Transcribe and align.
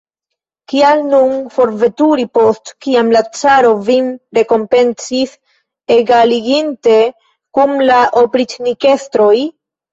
Kial 0.71 1.01
nun 1.09 1.35
forveturi, 1.57 2.25
post 2.37 2.71
kiam 2.87 3.11
la 3.17 3.21
caro 3.41 3.75
vin 3.91 4.09
rekompencis, 4.39 5.37
egaliginte 5.99 6.99
kun 7.61 7.79
la 7.93 8.03
opriĉnikestroj? 8.27 9.35